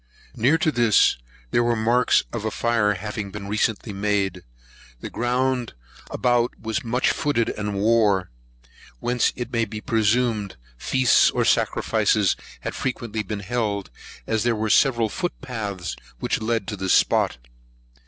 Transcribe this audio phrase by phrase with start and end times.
[0.35, 1.17] Near to this,
[1.51, 4.41] there were marks of a fire having been recently made.
[4.99, 5.73] The ground
[6.09, 8.31] about was much footed and wore;
[8.97, 13.91] whence it may be presumed feasts or sacrifices had been frequently held,
[14.25, 17.37] as there were several foot paths which led to this spot.